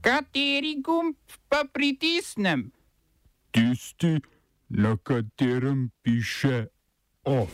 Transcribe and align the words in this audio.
Kateri 0.00 0.80
gumb 0.80 1.16
pa 1.48 1.64
pritisnem? 1.72 2.70
Tisti, 3.50 4.20
na 4.68 4.96
katerem 4.96 5.90
piše 6.02 6.66
OF. 7.24 7.52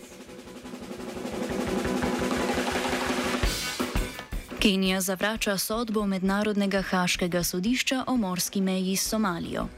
Kenija 4.59 5.01
zavrača 5.01 5.59
sodbo 5.59 6.07
Mednarodnega 6.07 6.83
haškega 6.83 7.43
sodišča 7.43 8.05
o 8.07 8.17
morski 8.17 8.61
meji 8.61 8.97
s 8.97 9.09
Somalijo. 9.09 9.69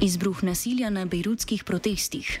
Izbruh 0.00 0.42
nasilja 0.42 0.90
na 0.90 1.04
bejrutskih 1.04 1.64
protestih. 1.64 2.40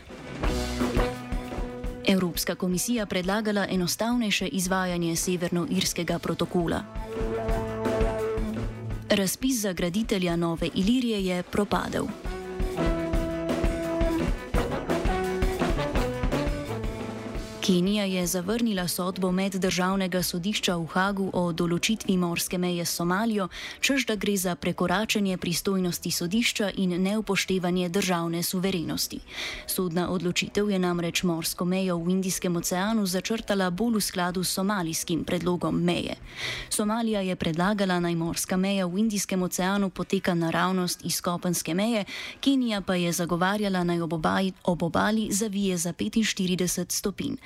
Evropska 2.08 2.54
komisija 2.54 3.06
predlagala 3.06 3.66
enostavnejše 3.70 4.46
izvajanje 4.46 5.16
severnoirskega 5.16 6.18
protokola. 6.18 6.82
Razpis 9.14 9.60
za 9.60 9.72
graditelja 9.72 10.36
nove 10.36 10.68
Ilirije 10.74 11.26
je 11.26 11.42
propadel. 11.42 12.04
Kenija 17.66 18.04
je 18.04 18.26
zavrnila 18.26 18.88
sodbo 18.88 19.32
meddržavnega 19.32 20.22
sodišča 20.22 20.74
v 20.76 20.86
Hagu 20.92 21.30
o 21.32 21.44
določitvi 21.52 22.18
morske 22.20 22.58
meje 22.60 22.84
s 22.84 22.98
Somalijo, 22.98 23.46
čež 23.80 24.04
da 24.04 24.16
gre 24.20 24.34
za 24.36 24.52
prekoračenje 24.54 25.38
pristojnosti 25.40 26.10
sodišča 26.10 26.68
in 26.76 26.92
neupoštevanje 27.02 27.88
državne 27.88 28.42
suverenosti. 28.42 29.20
Sodna 29.66 30.10
odločitev 30.12 30.68
je 30.70 30.78
namreč 30.78 31.22
morsko 31.22 31.64
mejo 31.64 31.96
v 32.02 32.10
Indijskem 32.18 32.56
oceanu 32.60 33.06
začrtala 33.06 33.70
bolj 33.70 33.96
v 33.96 34.04
skladu 34.10 34.44
s 34.44 34.52
somalijskim 34.60 35.24
predlogom 35.24 35.80
meje. 35.80 36.18
Somalija 36.68 37.24
je 37.24 37.36
predlagala 37.36 37.96
naj 38.00 38.14
morska 38.14 38.60
meja 38.60 38.84
v 38.84 38.98
Indijskem 39.06 39.42
oceanu 39.42 39.88
poteka 39.88 40.34
naravnost 40.34 41.00
iz 41.04 41.22
kopenske 41.24 41.72
meje, 41.74 42.04
Kenija 42.44 42.84
pa 42.84 43.00
je 43.00 43.12
zagovarjala 43.12 43.84
naj 43.84 44.04
ob 44.04 44.82
obali 44.82 45.28
zavije 45.32 45.76
za 45.76 45.92
45 45.92 46.92
stopinj. 46.92 47.40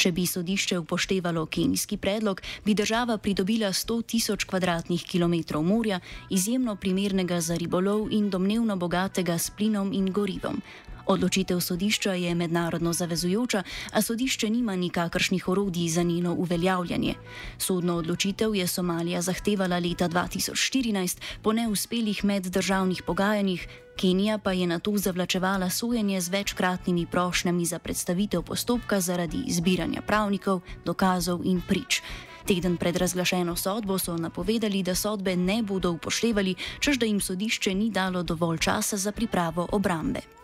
Če 0.00 0.12
bi 0.16 0.26
sodišče 0.26 0.78
upoštevalo 0.80 1.46
kenijski 1.46 1.96
predlog, 2.00 2.40
bi 2.64 2.74
država 2.74 3.18
pridobila 3.18 3.68
100 3.68 4.02
tisoč 4.02 4.46
kvadratnih 4.48 5.04
kilometrov 5.04 5.62
morja, 5.62 6.00
izjemno 6.30 6.76
primernega 6.76 7.40
za 7.40 7.56
ribolov 7.60 8.08
in 8.10 8.30
domnevno 8.30 8.76
bogatega 8.76 9.38
s 9.38 9.50
plinom 9.50 9.92
in 9.92 10.08
gorivom. 10.12 10.62
Odločitev 11.10 11.58
sodišča 11.60 12.12
je 12.14 12.34
mednarodno 12.34 12.92
zavezujoča, 12.92 13.62
a 13.92 14.02
sodišče 14.02 14.50
nima 14.50 14.76
nikakršnih 14.76 15.48
orodij 15.48 15.88
za 15.88 16.02
njeno 16.02 16.34
uveljavljanje. 16.34 17.14
Sodno 17.58 17.96
odločitev 17.96 18.54
je 18.54 18.66
Somalija 18.66 19.22
zahtevala 19.22 19.78
leta 19.78 20.08
2014 20.08 21.18
po 21.42 21.52
neuspelih 21.52 22.24
meddržavnih 22.24 23.02
pogajanjih, 23.02 23.68
Kenija 23.96 24.38
pa 24.38 24.52
je 24.52 24.66
na 24.66 24.78
to 24.78 24.96
zavlačevala 24.96 25.70
sojenje 25.70 26.20
z 26.20 26.28
večkratnimi 26.28 27.06
prošnjami 27.06 27.64
za 27.66 27.78
predstavitev 27.78 28.42
postopka 28.42 29.00
zaradi 29.00 29.44
zbiranja 29.48 30.02
pravnikov, 30.02 30.60
dokazov 30.84 31.40
in 31.44 31.60
prič. 31.68 32.02
Teden 32.46 32.76
pred 32.76 32.96
razglašeno 32.96 33.56
sodbo 33.56 33.98
so 33.98 34.16
napovedali, 34.16 34.82
da 34.82 34.94
sodbe 34.94 35.36
ne 35.36 35.62
bodo 35.62 35.90
upoštevali, 35.90 36.54
čež 36.80 36.98
da 36.98 37.06
jim 37.06 37.20
sodišče 37.20 37.74
ni 37.74 37.90
dalo 37.90 38.22
dovolj 38.22 38.58
časa 38.58 38.96
za 38.96 39.12
pripravo 39.12 39.68
obrambe. 39.72 40.39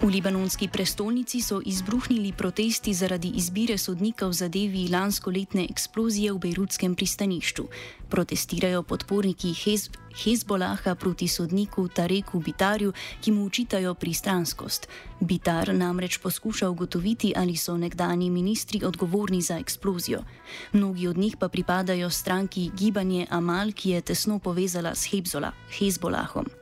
V 0.00 0.08
libanonski 0.08 0.68
prestolnici 0.68 1.42
so 1.44 1.60
izbruhnili 1.60 2.32
protesti 2.32 2.94
zaradi 2.94 3.28
izbire 3.36 3.78
sodnika 3.78 4.26
v 4.26 4.32
zadevi 4.32 4.88
lanskoletne 4.88 5.66
eksplozije 5.68 6.32
v 6.32 6.38
Bejrutskem 6.38 6.94
pristanišču. 6.96 7.68
Protestirajo 8.08 8.80
podporniki 8.82 9.52
Hez 9.52 9.90
Hezbolaha 10.24 10.94
proti 10.94 11.28
sodniku 11.28 11.88
Tareku 11.88 12.40
Bitarju, 12.40 12.92
ki 13.20 13.32
mu 13.32 13.44
učitajo 13.44 13.92
pristranskost. 13.94 14.88
Bitar 15.20 15.74
namreč 15.74 16.16
poskuša 16.18 16.70
ugotoviti, 16.70 17.34
ali 17.36 17.56
so 17.56 17.76
nekdani 17.76 18.30
ministri 18.30 18.80
odgovorni 18.84 19.42
za 19.42 19.58
eksplozijo. 19.58 20.24
Mnogi 20.72 21.08
od 21.08 21.18
njih 21.18 21.36
pa 21.36 21.48
pripadajo 21.48 22.10
stranki 22.10 22.70
Gibanje 22.72 23.26
Amal, 23.30 23.72
ki 23.72 23.90
je 23.90 24.00
tesno 24.00 24.38
povezala 24.38 24.94
s 24.94 25.12
Hezbolahom. 25.78 26.59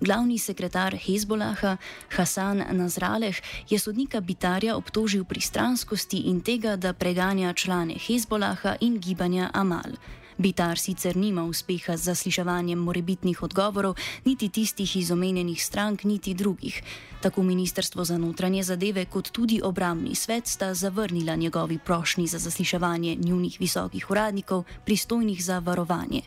Glavni 0.00 0.38
sekretar 0.38 0.94
Hezbolaha 0.96 1.76
Hasan 2.16 2.64
Nazraleh 2.72 3.36
je 3.68 3.78
sodnika 3.78 4.20
Bitarja 4.20 4.76
obtožil 4.76 5.24
pristranskosti 5.24 6.18
in 6.30 6.40
tega, 6.40 6.76
da 6.76 6.92
preganja 6.92 7.52
člane 7.52 7.94
Hezbolaha 7.94 8.76
in 8.80 9.00
Gibanja 9.00 9.50
Amal. 9.52 9.98
Bitar 10.40 10.78
sicer 10.78 11.16
nima 11.16 11.44
uspeha 11.44 11.96
z 11.96 12.02
zasliševanjem 12.02 12.78
morebitnih 12.78 13.42
odgovorov, 13.42 13.98
niti 14.24 14.48
tistih 14.48 14.96
iz 14.96 15.10
omenjenih 15.10 15.64
strank, 15.64 16.04
niti 16.04 16.34
drugih. 16.34 16.82
Tako 17.20 17.42
Ministrstvo 17.42 18.04
za 18.04 18.18
notranje 18.18 18.62
zadeve 18.62 19.04
kot 19.04 19.28
tudi 19.30 19.60
obramni 19.64 20.14
svet 20.14 20.46
sta 20.46 20.74
zavrnila 20.74 21.36
njegovi 21.36 21.78
prošnji 21.78 22.26
za 22.26 22.38
zasliševanje 22.38 23.14
njunih 23.20 23.56
visokih 23.60 24.10
uradnikov, 24.10 24.64
pristojnih 24.86 25.44
za 25.44 25.58
varovanje. 25.58 26.22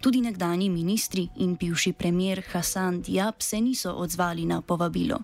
Tudi 0.00 0.20
nekdani 0.20 0.68
ministri 0.68 1.28
in 1.36 1.54
bivši 1.56 1.92
premier 1.92 2.42
Hasan 2.52 3.02
Diab 3.02 3.34
se 3.38 3.60
niso 3.60 3.92
odzvali 3.92 4.46
na 4.46 4.60
povabilo. 4.60 5.18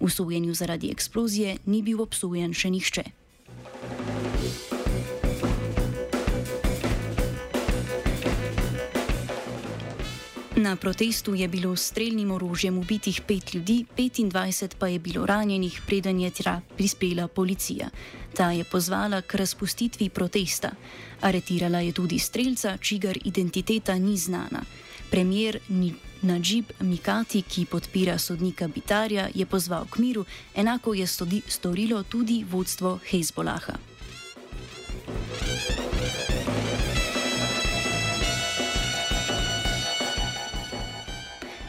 V 0.00 0.10
sojenju 0.10 0.54
zaradi 0.54 0.90
eksplozije 0.90 1.56
ni 1.66 1.82
bil 1.82 2.02
obsojen 2.02 2.54
še 2.54 2.70
nihče. 2.70 3.19
Na 10.60 10.76
protestu 10.76 11.34
je 11.34 11.48
bilo 11.48 11.76
s 11.76 11.86
streljnim 11.88 12.30
orožjem 12.30 12.78
ubitih 12.78 13.20
pet 13.26 13.54
ljudi, 13.54 13.84
25 13.96 14.74
pa 14.78 14.88
je 14.88 14.98
bilo 14.98 15.26
ranjenih, 15.26 15.80
preden 15.86 16.20
je 16.20 16.30
tja 16.30 16.60
prispela 16.76 17.28
policija. 17.28 17.88
Ta 18.34 18.50
je 18.50 18.64
pozvala 18.64 19.22
k 19.22 19.34
razpustitvi 19.34 20.08
protesta. 20.08 20.70
Aretirala 21.20 21.80
je 21.80 21.92
tudi 21.92 22.18
streljca, 22.18 22.76
čigar 22.76 23.18
identiteta 23.24 23.94
ni 23.94 24.16
znana. 24.16 24.60
Premier 25.10 25.58
Najib 26.22 26.64
Mikati, 26.80 27.42
ki 27.42 27.64
podpira 27.64 28.18
sodnika 28.18 28.68
Bitarja, 28.68 29.28
je 29.34 29.46
pozval 29.46 29.86
k 29.90 29.98
miru, 29.98 30.24
enako 30.54 30.94
je 30.94 31.06
storilo 31.48 32.02
tudi 32.02 32.44
vodstvo 32.50 32.98
Hezbolaha. 33.10 33.72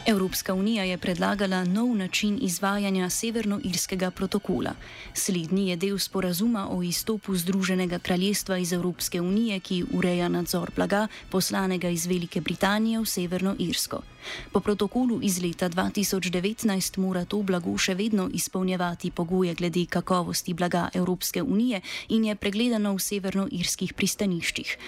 Evropska 0.06 0.54
unija 0.54 0.84
je 0.84 0.98
predlagala 0.98 1.64
nov 1.64 1.96
način 1.96 2.38
izvajanja 2.42 3.10
severnoirskega 3.10 4.10
protokola. 4.10 4.74
Slednji 5.14 5.68
je 5.68 5.76
del 5.76 5.98
sporazuma 5.98 6.68
o 6.70 6.82
izstopu 6.82 7.36
Združenega 7.36 7.98
kraljestva 7.98 8.58
iz 8.58 8.72
Evropske 8.72 9.20
unije, 9.20 9.60
ki 9.60 9.84
ureja 9.94 10.28
nadzor 10.28 10.70
blaga 10.76 11.08
poslanega 11.30 11.88
iz 11.88 12.06
Velike 12.06 12.40
Britanije 12.40 13.00
v 13.00 13.06
Severno 13.06 13.54
Irsko. 13.58 14.02
Po 14.52 14.60
protokolu 14.60 15.20
iz 15.22 15.42
leta 15.42 15.68
2019 15.68 16.98
mora 16.98 17.24
to 17.24 17.42
blago 17.42 17.78
še 17.78 17.94
vedno 17.94 18.28
izpolnjevati 18.34 19.10
pogoje 19.10 19.54
glede 19.54 19.86
kakovosti 19.86 20.54
blaga 20.54 20.88
Evropske 20.94 21.42
unije 21.42 21.80
in 22.08 22.24
je 22.24 22.34
pregledano 22.34 22.94
v 22.94 22.98
severnoirskih 22.98 23.94
pristaniščih. 23.94 24.78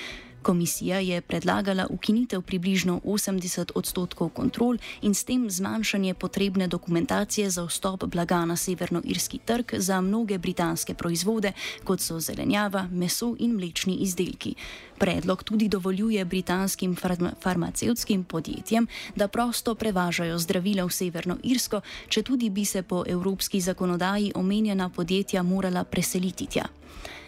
Komisija 0.45 0.99
je 0.99 1.21
predlagala 1.21 1.87
ukinitev 1.91 2.43
približno 2.43 3.01
80 3.05 3.71
odstotkov 3.75 4.29
kontrol 4.29 4.77
in 5.03 5.15
s 5.15 5.25
tem 5.25 5.51
zmanjšanje 5.51 6.15
potrebne 6.15 6.69
dokumentacije 6.69 7.51
za 7.51 7.65
vstop 7.65 8.05
blaga 8.05 8.45
na 8.45 8.57
severnoirski 8.57 9.39
trg 9.39 9.73
za 9.79 10.01
mnoge 10.01 10.39
britanske 10.39 10.95
proizvode, 10.95 11.53
kot 11.85 12.01
so 12.01 12.21
zelenjava, 12.21 12.89
meso 12.93 13.33
in 13.39 13.57
mlečni 13.57 13.97
izdelki. 14.05 14.55
Predlog 14.99 15.43
tudi 15.45 15.69
dovoljuje 15.69 16.25
britanskim 16.25 16.97
farma 16.97 17.33
farmacevskim 17.41 18.25
podjetjem, 18.25 18.87
da 19.17 19.29
prosto 19.29 19.75
prevažajo 19.75 20.39
zdravila 20.39 20.85
v 20.85 20.91
Severno 20.91 21.39
Irsko, 21.43 21.81
če 22.09 22.23
tudi 22.23 22.51
bi 22.51 22.65
se 22.65 22.83
po 22.83 23.05
evropski 23.09 23.61
zakonodaji 23.61 24.33
omenjena 24.35 24.89
podjetja 24.89 25.43
morala 25.43 25.85
preseliti 25.85 26.47
tja. 26.47 26.69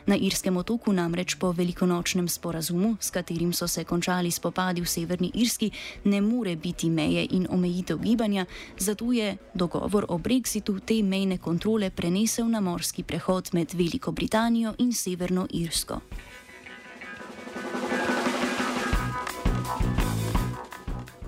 Na 0.06 0.14
Irskem 0.14 0.56
otoku 0.56 0.92
namreč 0.92 1.34
po 1.34 1.50
velikonočnem 1.52 2.28
sporazumu, 2.28 2.96
s 3.00 3.10
katerim 3.10 3.52
so 3.52 3.66
se 3.68 3.84
končali 3.84 4.30
spopadi 4.30 4.80
v 4.80 4.86
Severni 4.86 5.30
Irski, 5.34 5.70
ne 6.04 6.20
more 6.20 6.56
biti 6.56 6.90
meje 6.90 7.26
in 7.30 7.46
omejitev 7.50 7.98
gibanja, 7.98 8.46
zato 8.78 9.12
je 9.12 9.36
dogovor 9.54 10.06
o 10.08 10.18
brexitu 10.18 10.78
te 10.80 11.02
mejne 11.02 11.38
kontrole 11.38 11.90
prenesel 11.90 12.46
na 12.46 12.60
morski 12.60 13.02
prehod 13.02 13.50
med 13.52 13.74
Veliko 13.74 14.12
Britanijo 14.12 14.74
in 14.78 14.92
Severno 14.92 15.46
Irsko. 15.50 16.00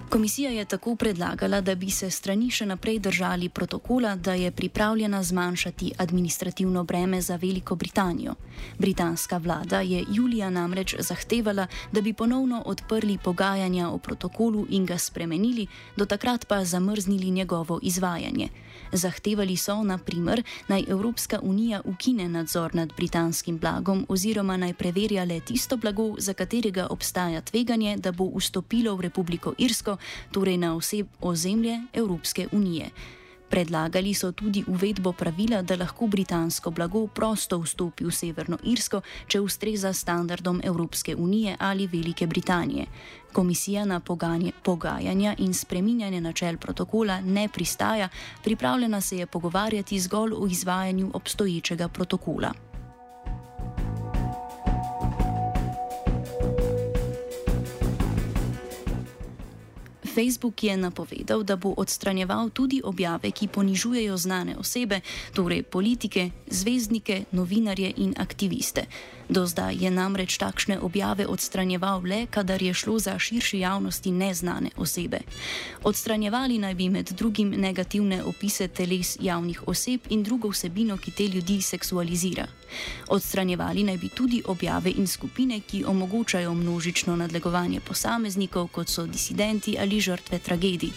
Komisija 0.09 0.51
je 0.51 0.65
tako 0.65 0.97
predlagala, 0.97 1.61
da 1.61 1.75
bi 1.75 1.91
se 1.91 2.11
strani 2.11 2.51
še 2.51 2.67
naprej 2.67 2.99
držali 2.99 3.49
protokola, 3.49 4.15
da 4.17 4.33
je 4.35 4.51
pripravljena 4.51 5.23
zmanjšati 5.23 5.93
administrativno 5.99 6.85
breme 6.85 7.21
za 7.21 7.37
Veliko 7.37 7.77
Britanijo. 7.77 8.35
Britanska 8.79 9.37
vlada 9.37 9.81
je 9.81 10.05
julija 10.13 10.51
namreč 10.51 10.95
zahtevala, 10.99 11.67
da 11.93 12.01
bi 12.01 12.13
ponovno 12.13 12.63
odprli 12.67 13.19
pogajanja 13.25 13.91
o 13.91 13.99
protokolu 13.99 14.67
in 14.71 14.87
ga 14.87 14.99
spremenili, 14.99 15.67
do 15.97 16.07
takrat 16.07 16.49
pa 16.49 16.65
zamrznili 16.65 17.31
njegovo 17.31 17.79
izvajanje. 17.83 18.49
Zahtevali 18.93 19.57
so, 19.57 19.83
na 19.83 19.99
primer, 19.99 20.43
naj 20.69 20.85
Evropska 20.89 21.41
unija 21.43 21.81
ukine 21.85 22.29
nadzor 22.29 22.75
nad 22.75 22.93
britanskim 22.97 23.59
blagom 23.59 24.07
oziroma 24.09 24.57
naj 24.57 24.75
preverja 24.75 25.25
le 25.25 25.41
tisto 25.41 25.77
blago, 25.77 26.15
za 26.19 26.35
katerega 26.35 26.87
obstaja 26.91 27.41
tveganje, 27.41 27.97
da 27.97 28.13
bo 28.13 28.31
vstopilo 28.37 28.97
v 28.97 29.01
Republiko 29.01 29.55
Irsko, 29.59 29.98
torej 30.33 30.57
na 30.57 30.75
oseb 30.77 31.07
ozemlje 31.21 31.81
Evropske 31.93 32.49
unije. 32.53 32.91
Predlagali 33.49 34.15
so 34.15 34.33
tudi 34.33 34.65
uvedbo 34.67 35.13
pravila, 35.13 35.63
da 35.63 35.77
lahko 35.77 36.07
britansko 36.07 36.71
blago 36.71 37.07
prosto 37.07 37.59
vstopi 37.59 38.05
v 38.05 38.13
Severno 38.13 38.59
Irsko, 38.63 39.01
če 39.27 39.41
ustreza 39.41 39.93
standardom 39.93 40.61
Evropske 40.65 41.17
unije 41.17 41.57
ali 41.59 41.87
Velike 41.87 42.27
Britanije. 42.27 42.87
Komisija 43.33 43.85
na 43.85 44.01
poganje, 44.01 44.53
pogajanja 44.63 45.35
in 45.39 45.55
spreminjanje 45.55 46.21
načel 46.21 46.57
protokola 46.57 47.21
ne 47.21 47.49
pristaja, 47.49 48.09
pripravljena 48.45 49.01
se 49.01 49.17
je 49.17 49.27
pogovarjati 49.27 50.01
zgolj 50.01 50.33
o 50.33 50.47
izvajanju 50.47 51.11
obstoječega 51.15 51.89
protokola. 51.89 52.68
Facebook 60.19 60.65
je 60.65 60.77
napovedal, 60.77 61.43
da 61.43 61.57
bo 61.57 61.75
odstranjeval 61.77 62.51
tudi 62.51 62.81
objave, 62.85 63.31
ki 63.31 63.49
ponižujejo 63.49 64.17
znane 64.17 64.57
osebe, 64.59 65.01
torej 65.35 65.63
politike, 65.63 66.31
zvezdnike, 66.51 67.25
novinarje 67.33 67.93
in 67.97 68.15
aktiviste. 68.19 68.83
Do 69.29 69.47
zdaj 69.47 69.77
je 69.79 69.91
namreč 69.91 70.39
takšne 70.39 70.81
objave 70.81 71.27
odstranjeval 71.27 72.03
le, 72.03 72.27
kadar 72.27 72.63
je 72.63 72.75
šlo 72.75 72.99
za 72.99 73.19
širši 73.19 73.59
javnosti 73.59 74.11
neznane 74.11 74.71
osebe. 74.77 75.21
Odstranjevali 75.85 76.59
naj 76.59 76.75
bi 76.75 76.89
med 76.89 77.11
drugim 77.15 77.51
negativne 77.51 78.23
opise 78.25 78.69
teles 78.69 79.17
javnih 79.21 79.69
oseb 79.69 80.01
in 80.11 80.23
drugo 80.23 80.49
vsebino, 80.49 80.97
ki 80.97 81.11
te 81.11 81.29
ljudi 81.29 81.63
seksualizira. 81.63 82.58
Odstranjevali 83.09 83.85
naj 83.85 83.97
bi 83.97 84.09
tudi 84.09 84.43
objave 84.47 84.91
in 84.91 85.07
skupine, 85.07 85.61
ki 85.61 85.85
omogočajo 85.85 86.55
množično 86.55 87.17
nadlegovanje 87.17 87.81
posameznikov, 87.81 88.69
kot 88.69 88.89
so 88.89 89.07
disidenti 89.07 89.77
ali 89.81 90.01
žrtve 90.01 90.39
tragedij. 90.39 90.93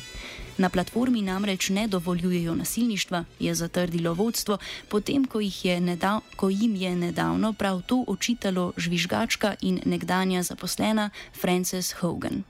Na 0.57 0.69
platformi 0.69 1.21
namreč 1.21 1.69
ne 1.69 1.87
dovoljujejo 1.87 2.55
nasilništva, 2.55 3.23
je 3.39 3.55
zatrdilo 3.55 4.13
vodstvo, 4.13 4.57
potem 4.89 5.25
ko, 5.25 5.39
je 5.39 5.79
nedav, 5.79 6.19
ko 6.35 6.49
jim 6.49 6.75
je 6.75 6.95
nedavno 6.95 7.53
prav 7.53 7.81
to 7.81 8.03
očitalo 8.07 8.73
žvižgačka 8.77 9.55
in 9.61 9.79
nekdanja 9.85 10.43
zaposlena 10.43 11.09
Frances 11.41 11.93
Hogan. 11.93 12.43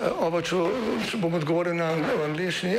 Oba, 0.00 0.40
če, 0.42 0.56
če 1.10 1.18
bom 1.20 1.34
odgovoril 1.34 1.74
na 1.76 1.90
angliški. 2.24 2.78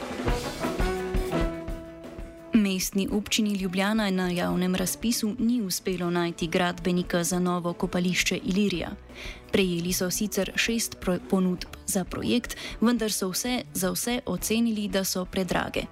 Mestni 2.81 3.07
občini 3.11 3.53
Ljubljana 3.53 4.09
na 4.11 4.29
javnem 4.29 4.75
razpisu 4.75 5.35
ni 5.39 5.61
uspelo 5.61 6.09
najti 6.09 6.47
gradbenika 6.47 7.23
za 7.23 7.39
novo 7.39 7.73
kopališče 7.73 8.39
Ilirija. 8.43 8.89
Prejeli 9.51 9.93
so 9.93 10.11
sicer 10.11 10.51
šest 10.55 10.99
pro 10.99 11.17
ponudb 11.29 11.75
za 11.87 12.03
projekt, 12.03 12.55
vendar 12.81 13.11
so 13.11 13.29
vse 13.29 13.61
za 13.73 13.91
vse 13.91 14.19
ocenili, 14.25 14.87
da 14.87 15.03
so 15.03 15.25
predrage. 15.25 15.85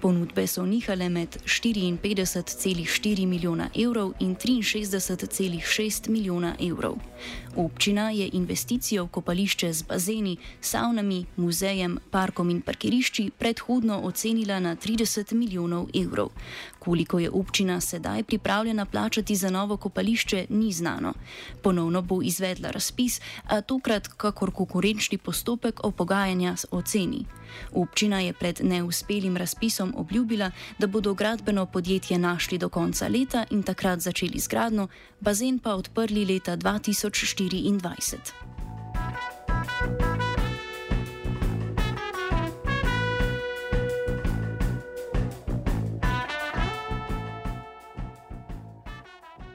Ponudbe 0.00 0.46
so 0.46 0.66
nihale 0.66 1.08
med 1.08 1.36
54,4 1.46 3.26
milijona 3.26 3.68
evrov 3.74 4.12
in 4.20 4.36
63,6 4.36 6.08
milijona 6.08 6.56
evrov. 6.60 6.96
Občina 7.56 8.10
je 8.10 8.30
investicijo 8.32 9.04
v 9.04 9.08
kopališče 9.08 9.72
z 9.72 9.82
bazeni, 9.82 10.36
savnami, 10.60 11.24
muzejem, 11.36 11.98
parkom 12.10 12.50
in 12.50 12.60
parkirišči 12.62 13.30
predhodno 13.38 14.00
ocenila 14.02 14.60
na 14.60 14.76
30 14.76 15.32
milijonov 15.32 15.86
evrov. 15.94 16.28
Koliko 16.84 17.18
je 17.18 17.30
občina 17.30 17.80
sedaj 17.80 18.22
pripravljena 18.22 18.84
plačati 18.84 19.36
za 19.36 19.50
novo 19.50 19.76
kopališče, 19.76 20.46
ni 20.50 20.72
znano. 20.72 21.12
Ponovno 21.62 22.02
bo 22.02 22.22
izvedla 22.22 22.70
razpis, 22.70 23.20
a 23.44 23.60
tokrat 23.60 24.08
kakor 24.08 24.50
konkurenčni 24.50 25.18
postopek 25.18 25.84
o 25.84 25.90
pogajanja 25.90 26.54
o 26.70 26.82
ceni. 26.82 27.24
Občina 27.72 28.20
je 28.20 28.32
pred 28.32 28.60
neuspelim 28.62 29.36
razpisom 29.36 29.94
obljubila, 29.96 30.50
da 30.78 30.86
bodo 30.86 31.14
gradbeno 31.14 31.66
podjetje 31.66 32.18
našli 32.18 32.58
do 32.58 32.68
konca 32.68 33.08
leta 33.08 33.44
in 33.50 33.62
takrat 33.62 34.00
začeli 34.00 34.38
z 34.38 34.48
gradno, 34.48 34.88
bazen 35.20 35.58
pa 35.58 35.74
odprli 35.74 36.24
leta 36.24 36.56
2024. 36.56 38.53